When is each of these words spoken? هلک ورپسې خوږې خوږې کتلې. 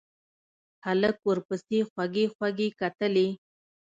هلک 0.85 1.17
ورپسې 1.29 1.79
خوږې 1.91 2.25
خوږې 2.33 2.67
کتلې. 2.79 3.27